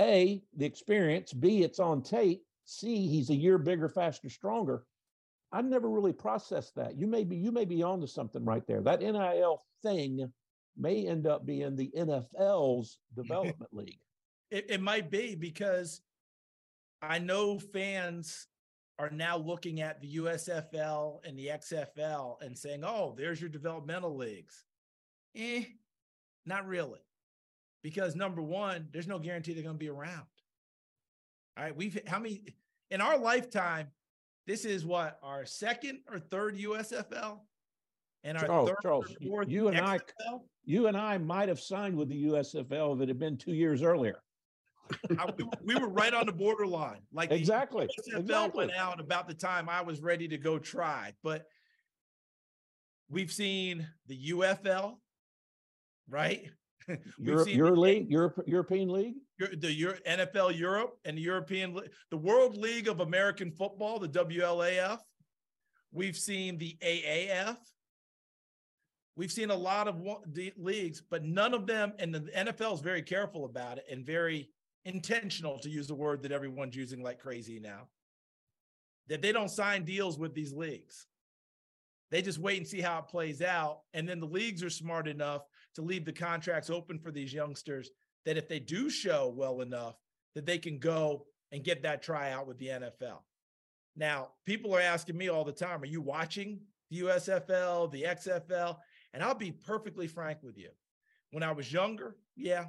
[0.00, 1.32] A the experience.
[1.32, 2.42] B it's on tape.
[2.64, 4.84] C he's a year bigger, faster, stronger.
[5.52, 6.98] I never really processed that.
[6.98, 8.82] You may be you may be onto something right there.
[8.82, 10.30] That NIL thing
[10.76, 14.00] may end up being the NFL's development league.
[14.50, 16.00] It, it might be because
[17.02, 18.46] I know fans
[18.98, 24.16] are now looking at the USFL and the XFL and saying, oh, there's your developmental
[24.16, 24.64] leagues.
[25.36, 25.64] Eh,
[26.46, 27.00] not really.
[27.82, 30.26] Because number one, there's no guarantee they're going to be around.
[31.56, 31.76] All right.
[31.76, 32.42] We've, how many,
[32.90, 33.88] in our lifetime,
[34.46, 37.38] this is what, our second or third USFL?
[38.24, 40.00] And our Charles, third Charles, or fourth you and I-
[40.64, 43.82] You and I might have signed with the USFL if it had been two years
[43.82, 44.20] earlier.
[45.18, 47.00] I- we, were, we were right on the borderline.
[47.12, 47.86] Like the Exactly.
[47.86, 48.66] XFL exactly.
[48.66, 51.44] went out about the time I was ready to go try, but
[53.10, 54.94] we've seen the UFL,
[56.08, 56.48] right?
[56.88, 59.16] Seen your the league, Europe, European league.
[59.38, 61.78] The Euro- NFL Europe and the European,
[62.10, 64.98] the World League of American Football, the WLAF.
[65.92, 67.58] We've seen the AAF.
[69.16, 70.00] We've seen a lot of
[70.56, 74.48] leagues, but none of them, and the NFL is very careful about it and very
[74.88, 77.88] intentional to use the word that everyone's using like crazy now.
[79.08, 81.06] That they don't sign deals with these leagues.
[82.10, 83.80] They just wait and see how it plays out.
[83.94, 85.42] And then the leagues are smart enough
[85.74, 87.90] to leave the contracts open for these youngsters
[88.24, 89.96] that if they do show well enough,
[90.34, 93.20] that they can go and get that tryout with the NFL.
[93.96, 98.76] Now, people are asking me all the time, are you watching the USFL, the XFL?
[99.12, 100.68] And I'll be perfectly frank with you.
[101.30, 102.66] When I was younger, yeah,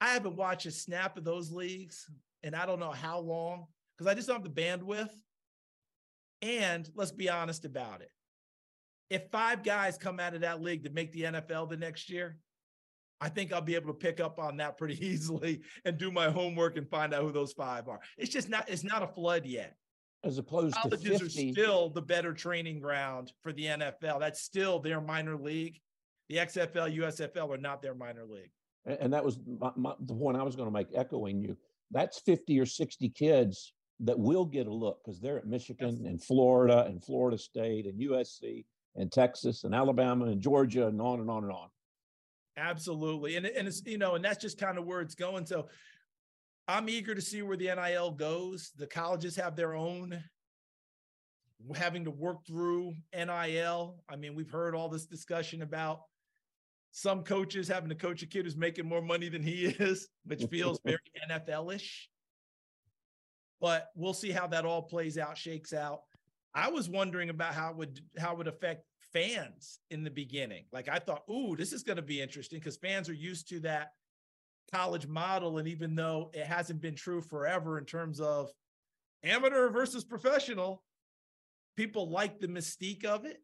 [0.00, 2.10] I haven't watched a snap of those leagues
[2.42, 5.10] and I don't know how long because I just don't have the bandwidth.
[6.42, 8.10] And let's be honest about it.
[9.08, 12.38] If five guys come out of that league to make the NFL the next year,
[13.20, 16.30] I think I'll be able to pick up on that pretty easily and do my
[16.30, 18.00] homework and find out who those five are.
[18.18, 19.76] It's just not, it's not a flood yet.
[20.24, 24.20] as opposed to Colleges are still the better training ground for the NFL.
[24.20, 25.80] That's still their minor league.
[26.28, 28.50] The XFL, USFL are not their minor league.
[28.86, 31.56] And that was my, my, the point I was going to make echoing you.
[31.90, 36.22] That's 50 or 60 kids that will get a look because they're at Michigan and
[36.22, 41.30] Florida and Florida State and USC and Texas and Alabama and Georgia and on and
[41.30, 41.68] on and on.
[42.56, 43.36] Absolutely.
[43.36, 45.46] And, and it's, you know, and that's just kind of where it's going.
[45.46, 45.68] So
[46.68, 48.72] I'm eager to see where the NIL goes.
[48.76, 50.22] The colleges have their own
[51.74, 53.96] having to work through NIL.
[54.08, 56.00] I mean, we've heard all this discussion about
[56.92, 60.44] some coaches having to coach a kid who's making more money than he is, which
[60.44, 60.98] feels very
[61.30, 62.08] NFL-ish.
[63.60, 66.00] But we'll see how that all plays out, shakes out.
[66.54, 70.64] I was wondering about how it would how it would affect fans in the beginning.
[70.72, 73.60] Like I thought, ooh, this is going to be interesting because fans are used to
[73.60, 73.92] that
[74.72, 75.58] college model.
[75.58, 78.50] And even though it hasn't been true forever in terms of
[79.22, 80.82] amateur versus professional,
[81.76, 83.40] people like the mystique of it.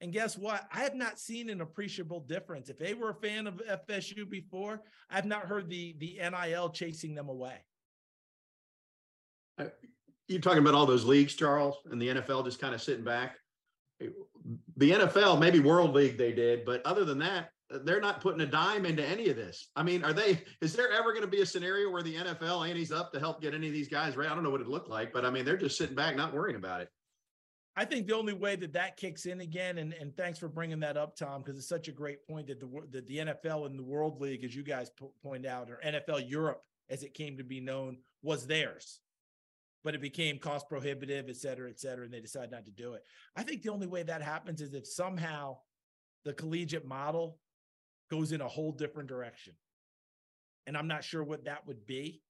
[0.00, 0.66] And guess what?
[0.72, 2.68] I have not seen an appreciable difference.
[2.68, 7.14] If they were a fan of FSU before, I've not heard the the NIL chasing
[7.14, 7.56] them away.
[10.28, 13.36] You're talking about all those leagues, Charles, and the NFL just kind of sitting back.
[14.00, 17.50] The NFL, maybe World League, they did, but other than that,
[17.84, 19.70] they're not putting a dime into any of this.
[19.76, 20.42] I mean, are they?
[20.60, 23.40] Is there ever going to be a scenario where the NFL ante's up to help
[23.40, 24.30] get any of these guys right?
[24.30, 26.34] I don't know what it looked like, but I mean, they're just sitting back, not
[26.34, 26.88] worrying about it.
[27.76, 30.80] I think the only way that that kicks in again, and, and thanks for bringing
[30.80, 33.78] that up, Tom, because it's such a great point that the that the NFL and
[33.78, 37.36] the World League, as you guys po- point out, or NFL Europe, as it came
[37.36, 39.00] to be known, was theirs,
[39.82, 42.94] but it became cost prohibitive, et cetera, et cetera, and they decided not to do
[42.94, 43.02] it.
[43.34, 45.56] I think the only way that happens is if somehow
[46.24, 47.38] the collegiate model
[48.08, 49.54] goes in a whole different direction,
[50.68, 52.22] and I'm not sure what that would be,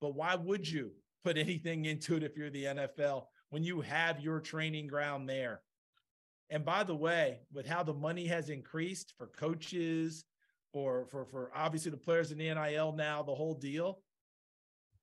[0.00, 3.24] but why would you put anything into it if you're the NFL?
[3.50, 5.62] When you have your training ground there
[6.50, 10.24] And by the way, with how the money has increased for coaches,
[10.72, 14.02] or for for obviously the players in the NIL now, the whole deal,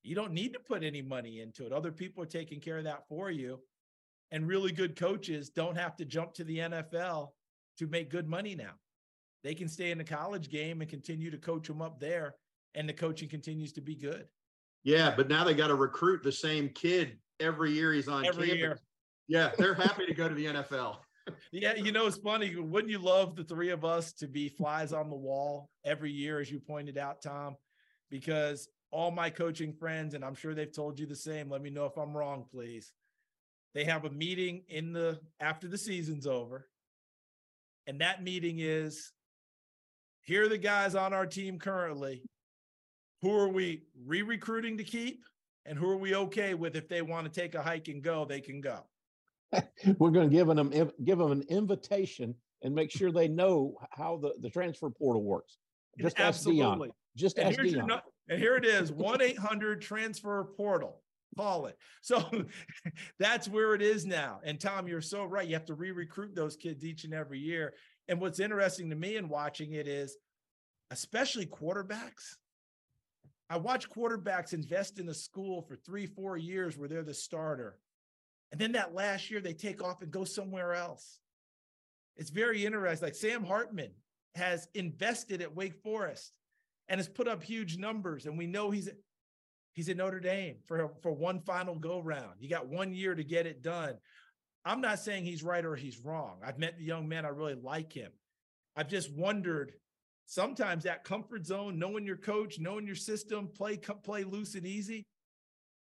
[0.03, 1.71] you don't need to put any money into it.
[1.73, 3.59] Other people are taking care of that for you.
[4.31, 7.29] And really good coaches don't have to jump to the NFL
[7.77, 8.73] to make good money now.
[9.43, 12.35] They can stay in the college game and continue to coach them up there,
[12.75, 14.27] and the coaching continues to be good.
[14.83, 18.47] Yeah, but now they got to recruit the same kid every year he's on Every
[18.47, 18.59] campus.
[18.59, 18.79] year.
[19.27, 20.97] Yeah, they're happy to go to the NFL.
[21.51, 22.55] Yeah, you know, it's funny.
[22.55, 26.39] Wouldn't you love the three of us to be flies on the wall every year,
[26.39, 27.57] as you pointed out, Tom?
[28.09, 31.49] Because all my coaching friends, and I'm sure they've told you the same.
[31.49, 32.93] Let me know if I'm wrong, please.
[33.73, 36.67] They have a meeting in the after the season's over.
[37.85, 39.11] And that meeting is
[40.21, 42.23] here are the guys on our team currently.
[43.21, 45.23] Who are we re-recruiting to keep?
[45.67, 48.25] And who are we okay with if they want to take a hike and go,
[48.25, 48.79] they can go.
[49.99, 50.71] We're going to give them
[51.03, 55.57] give them an invitation and make sure they know how the, the transfer portal works.
[55.99, 56.49] Just ask Deion.
[56.49, 56.89] Absolutely.
[57.15, 57.87] Just And ask Deion.
[57.87, 57.95] nu-
[58.29, 61.01] and here it is, one eight hundred transfer portal.
[61.37, 61.77] Call it.
[62.01, 62.23] So
[63.19, 64.39] that's where it is now.
[64.43, 65.47] And Tom, you're so right.
[65.47, 67.73] You have to re-recruit those kids each and every year.
[68.07, 70.17] And what's interesting to me in watching it is,
[70.91, 72.35] especially quarterbacks.
[73.49, 77.79] I watch quarterbacks invest in a school for three, four years where they're the starter.
[78.51, 81.19] And then that last year they take off and go somewhere else.
[82.17, 83.05] It's very interesting.
[83.05, 83.91] Like Sam Hartman
[84.35, 86.33] has invested at Wake Forest
[86.89, 88.25] and has put up huge numbers.
[88.25, 88.89] And we know he's
[89.73, 92.35] he's at Notre Dame for for one final go round.
[92.39, 93.95] You got one year to get it done.
[94.65, 96.39] I'm not saying he's right or he's wrong.
[96.43, 97.25] I've met the young man.
[97.25, 98.11] I really like him.
[98.75, 99.73] I've just wondered
[100.27, 105.07] sometimes that comfort zone, knowing your coach, knowing your system, play play loose and easy.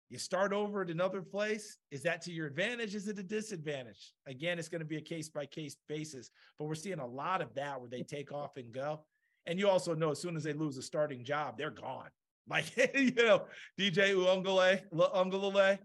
[0.09, 1.77] You start over at another place.
[1.93, 2.97] Is that to your advantage?
[2.97, 4.13] Is it a disadvantage?
[4.27, 7.41] Again, it's going to be a case by case basis, but we're seeing a lot
[7.41, 9.05] of that where they take off and go.
[9.47, 12.09] And you also know as soon as they lose a starting job, they're gone.
[12.49, 13.45] Like, you know,
[13.79, 15.79] DJ Uungale, Uiagalelei,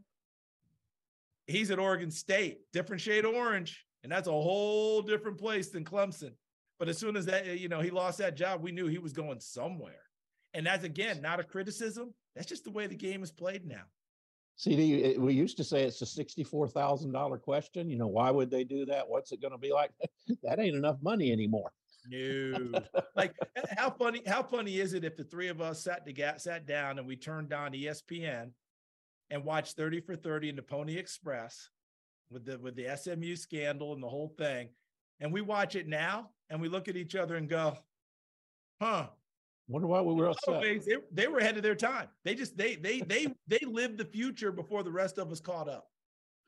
[1.45, 3.85] he's at Oregon State, different shade of orange.
[4.01, 6.31] And that's a whole different place than Clemson.
[6.79, 9.13] But as soon as that, you know, he lost that job, we knew he was
[9.13, 9.93] going somewhere.
[10.53, 12.13] And that's again not a criticism.
[12.35, 13.83] That's just the way the game is played now.
[14.57, 17.89] CD, we used to say it's a sixty-four thousand dollar question.
[17.89, 19.07] You know, why would they do that?
[19.07, 19.91] What's it going to be like?
[20.43, 21.71] that ain't enough money anymore.
[22.07, 22.81] No,
[23.15, 23.33] like
[23.77, 26.99] how funny, how funny is it if the three of us sat together, sat down
[26.99, 28.51] and we turned on ESPN
[29.29, 31.69] and watched 30 for 30 and the Pony Express
[32.29, 34.69] with the with the SMU scandal and the whole thing.
[35.19, 37.77] And we watch it now and we look at each other and go,
[38.81, 39.07] huh.
[39.67, 40.61] Wonder why we were In upset.
[40.61, 42.07] ways, they, they were ahead of their time.
[42.23, 45.67] They just they they they they lived the future before the rest of us caught
[45.67, 45.87] up.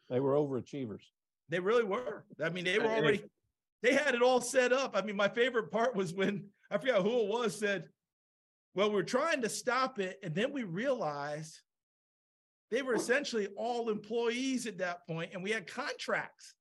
[0.10, 1.02] They were overachievers.
[1.50, 2.26] They really were.
[2.44, 3.24] I mean, they were already,
[3.82, 4.96] they had it all set up.
[4.96, 7.86] I mean, my favorite part was when I forgot who it was said,
[8.76, 10.20] well, we're trying to stop it.
[10.24, 11.60] And then we realized
[12.70, 16.54] they were essentially all employees at that point, and we had contracts.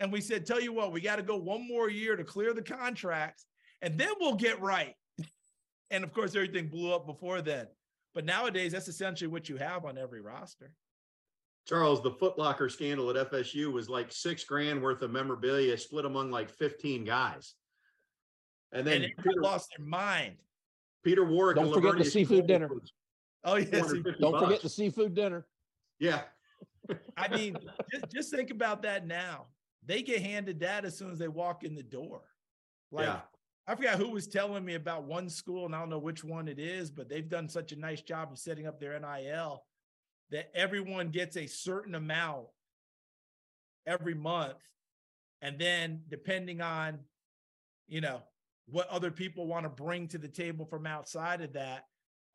[0.00, 2.52] And we said, tell you what, we got to go one more year to clear
[2.52, 3.46] the contracts,
[3.80, 4.94] and then we'll get right.
[5.90, 7.66] And of course, everything blew up before then.
[8.14, 10.72] But nowadays, that's essentially what you have on every roster.
[11.66, 16.30] Charles, the Footlocker scandal at FSU was like six grand worth of memorabilia split among
[16.30, 17.54] like 15 guys.
[18.72, 20.36] And then And Peter, lost their mind.
[21.04, 21.56] Peter Warrick.
[21.56, 22.68] Don't and forget the seafood dinner.
[23.44, 23.92] Oh, yes.
[24.20, 25.46] Don't forget the seafood dinner.
[25.98, 26.22] Yeah.
[27.16, 27.56] I mean,
[27.90, 29.46] just, just think about that now.
[29.86, 32.22] They get handed that as soon as they walk in the door.
[32.90, 33.20] Like, Yeah.
[33.66, 36.48] I forgot who was telling me about one school, and I don't know which one
[36.48, 39.64] it is, but they've done such a nice job of setting up their NIL
[40.30, 42.46] that everyone gets a certain amount
[43.86, 44.58] every month.
[45.40, 47.00] And then depending on,
[47.86, 48.22] you know,
[48.66, 51.84] what other people want to bring to the table from outside of that,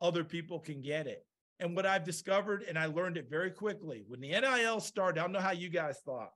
[0.02, 1.26] other people can get it.
[1.60, 5.24] And what I've discovered, and I learned it very quickly, when the NIL started, I
[5.24, 6.32] don't know how you guys thought,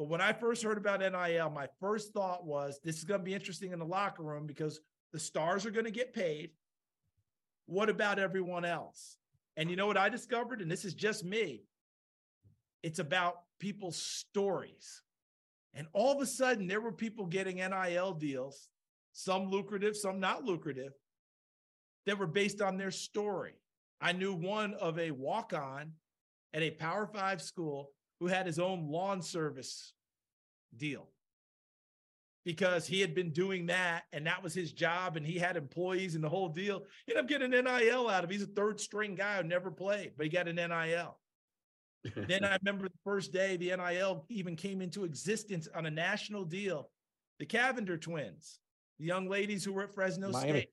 [0.00, 3.24] but when I first heard about NIL, my first thought was this is going to
[3.24, 4.80] be interesting in the locker room because
[5.12, 6.52] the stars are going to get paid.
[7.66, 9.18] What about everyone else?
[9.58, 10.62] And you know what I discovered?
[10.62, 11.64] And this is just me.
[12.82, 15.02] It's about people's stories.
[15.74, 18.70] And all of a sudden, there were people getting NIL deals,
[19.12, 20.94] some lucrative, some not lucrative,
[22.06, 23.52] that were based on their story.
[24.00, 25.92] I knew one of a walk on
[26.54, 27.90] at a Power Five school
[28.20, 29.92] who had his own lawn service
[30.76, 31.08] deal
[32.44, 36.14] because he had been doing that and that was his job and he had employees
[36.14, 36.84] and the whole deal.
[37.06, 38.30] He ended up getting an NIL out of.
[38.30, 41.18] He's a third string guy who never played, but he got an NIL.
[42.28, 46.44] then I remember the first day the NIL even came into existence on a national
[46.44, 46.90] deal.
[47.38, 48.58] The Cavinder twins,
[48.98, 50.50] the young ladies who were at Fresno Miami.
[50.50, 50.70] State.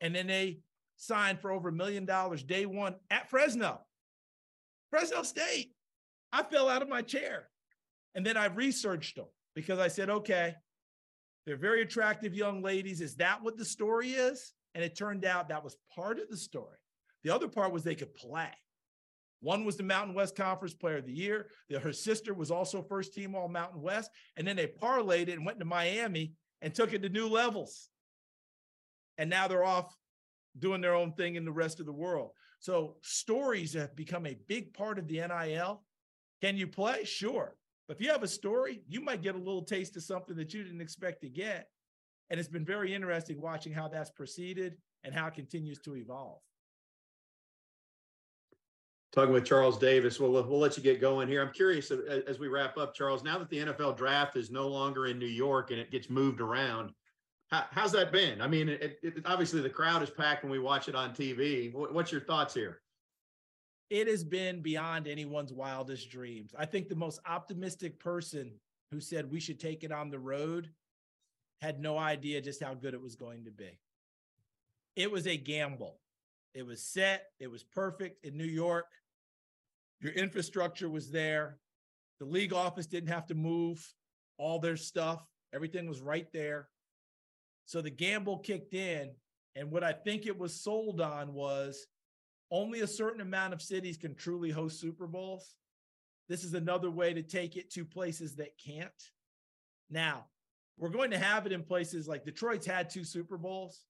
[0.00, 0.60] And then they
[0.96, 3.80] signed for over a million dollars day one at Fresno.
[4.90, 5.72] Fresno State.
[6.32, 7.48] I fell out of my chair.
[8.14, 10.54] And then I researched them because I said, okay,
[11.46, 13.00] they're very attractive young ladies.
[13.00, 14.52] Is that what the story is?
[14.74, 16.76] And it turned out that was part of the story.
[17.24, 18.50] The other part was they could play.
[19.40, 21.48] One was the Mountain West Conference Player of the Year.
[21.68, 24.10] The- her sister was also first team All Mountain West.
[24.36, 27.88] And then they parlayed it and went to Miami and took it to new levels.
[29.16, 29.94] And now they're off
[30.58, 32.32] doing their own thing in the rest of the world.
[32.60, 35.84] So stories have become a big part of the NIL.
[36.40, 37.04] Can you play?
[37.04, 37.56] Sure.
[37.86, 40.52] But if you have a story, you might get a little taste of something that
[40.52, 41.68] you didn't expect to get.
[42.30, 46.40] And it's been very interesting watching how that's proceeded and how it continues to evolve.
[49.12, 51.40] Talking with Charles Davis, we'll, we'll let you get going here.
[51.40, 55.06] I'm curious as we wrap up, Charles, now that the NFL draft is no longer
[55.06, 56.92] in New York and it gets moved around,
[57.50, 58.42] how, how's that been?
[58.42, 61.72] I mean, it, it, obviously the crowd is packed when we watch it on TV.
[61.72, 62.82] What's your thoughts here?
[63.90, 66.54] It has been beyond anyone's wildest dreams.
[66.58, 68.52] I think the most optimistic person
[68.90, 70.70] who said we should take it on the road
[71.60, 73.78] had no idea just how good it was going to be.
[74.96, 76.00] It was a gamble.
[76.54, 78.86] It was set, it was perfect in New York.
[80.00, 81.58] Your infrastructure was there.
[82.20, 83.84] The league office didn't have to move
[84.38, 86.68] all their stuff, everything was right there.
[87.66, 89.10] So the gamble kicked in.
[89.56, 91.86] And what I think it was sold on was
[92.50, 95.54] only a certain amount of cities can truly host Super Bowls.
[96.28, 98.90] This is another way to take it to places that can't.
[99.90, 100.26] Now,
[100.78, 103.84] we're going to have it in places like Detroit's had two Super Bowls.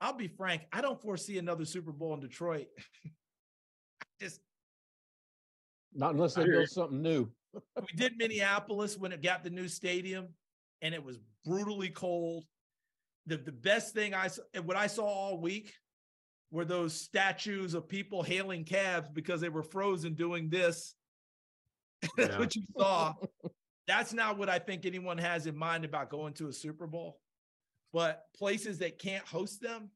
[0.00, 2.66] I'll be frank, I don't foresee another Super Bowl in Detroit.
[4.20, 4.40] Just
[5.94, 7.28] Not unless they I hear build something new.
[7.76, 10.28] we did Minneapolis when it got the new stadium
[10.82, 12.44] and it was brutally cold.
[13.26, 15.72] The, the best thing I saw, what I saw all week
[16.50, 20.94] were those statues of people hailing cabs because they were frozen doing this.
[22.16, 22.38] That's Yeah.
[22.38, 23.14] what you saw.
[23.86, 27.20] That's not what I think anyone has in mind about going to a Super Bowl.
[27.92, 29.90] But places that can't host them,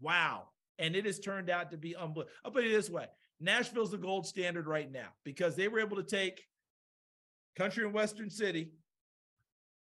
[0.00, 0.48] wow.
[0.78, 2.32] And it has turned out to be unbelievable.
[2.44, 3.06] I'll put it this way
[3.40, 6.42] Nashville's the gold standard right now because they were able to take
[7.56, 8.72] Country and Western City,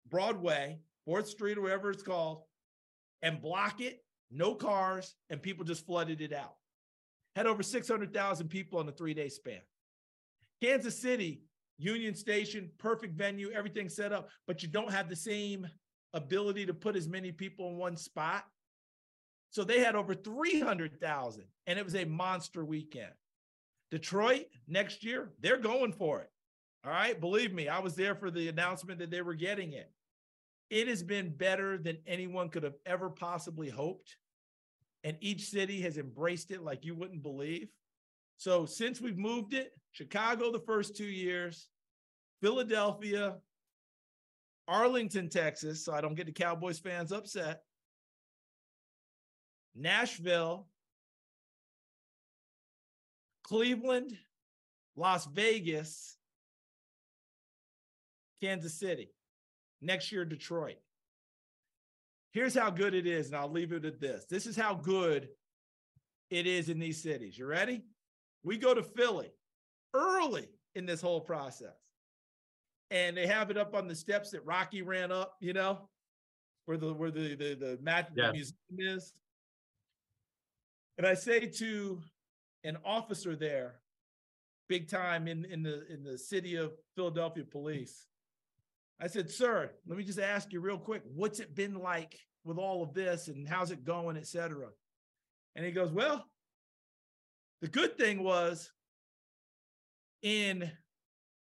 [0.09, 2.43] Broadway, Fourth Street, or whatever it's called,
[3.21, 3.99] and block it,
[4.31, 6.55] no cars, and people just flooded it out.
[7.35, 9.61] Had over 600,000 people in a three day span.
[10.61, 11.43] Kansas City,
[11.77, 15.67] Union Station, perfect venue, everything set up, but you don't have the same
[16.13, 18.45] ability to put as many people in one spot.
[19.49, 23.11] So they had over 300,000, and it was a monster weekend.
[23.91, 26.29] Detroit next year, they're going for it.
[26.85, 27.19] All right.
[27.19, 29.89] Believe me, I was there for the announcement that they were getting it.
[30.69, 34.17] It has been better than anyone could have ever possibly hoped.
[35.03, 37.69] And each city has embraced it like you wouldn't believe.
[38.37, 41.67] So since we've moved it, Chicago the first two years,
[42.41, 43.35] Philadelphia,
[44.67, 47.61] Arlington, Texas, so I don't get the Cowboys fans upset,
[49.75, 50.67] Nashville,
[53.43, 54.17] Cleveland,
[54.95, 56.17] Las Vegas,
[58.41, 59.09] Kansas City.
[59.83, 60.77] Next year, Detroit.
[62.31, 64.25] Here's how good it is, and I'll leave it at this.
[64.25, 65.27] This is how good
[66.31, 67.37] it is in these cities.
[67.37, 67.83] You ready?
[68.43, 69.31] We go to Philly
[69.93, 71.75] early in this whole process.
[72.91, 75.89] And they have it up on the steps that Rocky ran up, you know,
[76.65, 78.31] where the where the the, the match Yeah.
[78.31, 79.13] museum is.
[80.97, 82.01] And I say to
[82.63, 83.81] an officer there,
[84.69, 88.05] big time in, in the in the city of Philadelphia police.
[89.03, 92.57] I said, sir, let me just ask you real quick, what's it been like with
[92.57, 94.69] all of this and how's it going, et cetera?
[95.57, 96.25] And he goes, Well,
[97.61, 98.71] the good thing was
[100.21, 100.71] in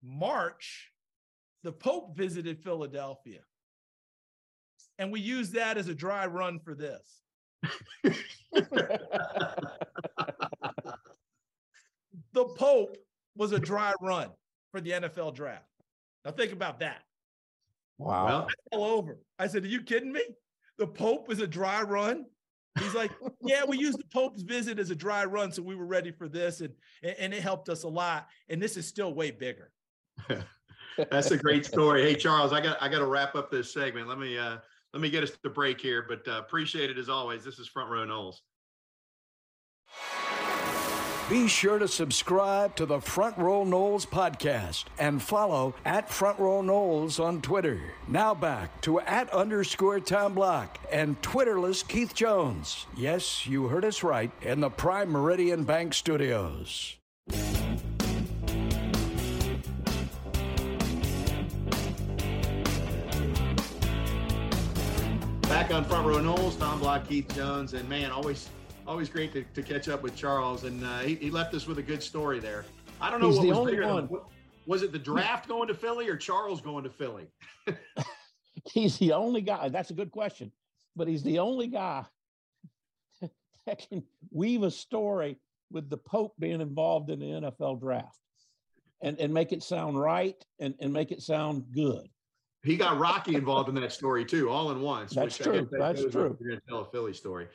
[0.02, 0.92] March,
[1.62, 3.40] the Pope visited Philadelphia.
[4.98, 7.22] And we used that as a dry run for this.
[12.32, 12.98] The Pope
[13.34, 14.28] was a dry run
[14.70, 15.64] for the NFL draft.
[16.22, 17.00] Now think about that.
[17.98, 18.26] Wow.
[18.26, 19.18] Well, All over.
[19.38, 20.22] I said, Are you kidding me?
[20.78, 22.26] The Pope was a dry run.
[22.78, 23.10] He's like,
[23.42, 26.28] Yeah, we used the Pope's visit as a dry run, so we were ready for
[26.28, 26.72] this, and
[27.02, 28.28] and and it helped us a lot.
[28.48, 29.70] And this is still way bigger.
[31.10, 32.02] That's a great story.
[32.02, 34.08] Hey, Charles, I got I got to wrap up this segment.
[34.08, 34.58] Let me uh
[34.92, 37.44] let me get us to break here, but uh, appreciate it as always.
[37.44, 38.36] This is Front Row Noles.
[41.28, 46.62] Be sure to subscribe to the Front Row Noles podcast and follow at Front Row
[46.62, 47.80] Noles on Twitter.
[48.06, 52.86] Now back to at underscore Tom Block and Twitterless Keith Jones.
[52.96, 56.96] Yes, you heard us right in the Prime Meridian Bank Studios.
[65.42, 68.48] Back on Front Row Noles, Tom Block, Keith Jones, and man, always
[68.86, 70.64] always great to, to catch up with Charles.
[70.64, 72.64] And uh, he, he left us with a good story there.
[73.00, 73.88] I don't know He's what the was only bigger.
[73.88, 74.08] one.
[74.08, 74.20] Than,
[74.66, 77.28] was it the draft going to Philly or Charles going to Philly?
[78.72, 79.68] He's the only guy.
[79.68, 80.50] That's a good question,
[80.96, 82.04] but he's the only guy
[83.66, 85.38] that can weave a story
[85.70, 88.18] with the Pope being involved in the NFL draft
[89.02, 92.08] and, and make it sound right and, and make it sound good.
[92.64, 95.14] He got Rocky involved in that story too, all in once.
[95.14, 95.68] That's which I guess true.
[95.70, 96.36] that That's true.
[96.40, 97.46] You're going to tell a Philly story.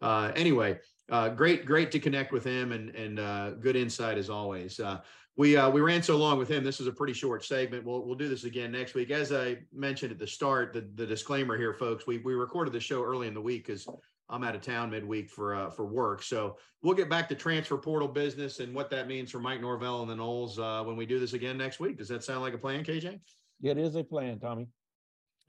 [0.00, 0.78] Uh, anyway,
[1.10, 4.80] uh, great, great to connect with him and and uh, good insight as always.
[4.80, 5.00] Uh,
[5.36, 6.64] we uh, we ran so long with him.
[6.64, 7.84] This is a pretty short segment.
[7.84, 9.10] We'll we'll do this again next week.
[9.10, 12.06] As I mentioned at the start, the, the disclaimer here, folks.
[12.06, 13.86] We we recorded the show early in the week because
[14.28, 16.22] I'm out of town midweek for uh, for work.
[16.22, 20.02] So we'll get back to transfer portal business and what that means for Mike Norvell
[20.02, 21.98] and the Noles uh, when we do this again next week.
[21.98, 23.20] Does that sound like a plan, KJ?
[23.62, 24.68] It is a plan, Tommy.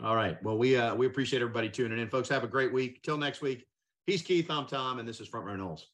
[0.04, 0.42] All right.
[0.44, 2.28] Well, we uh, we appreciate everybody tuning in, folks.
[2.30, 3.04] Have a great week.
[3.04, 3.66] Till next week.
[4.08, 4.50] He's Keith.
[4.50, 5.92] I'm Tom, and this is Front Row Noles.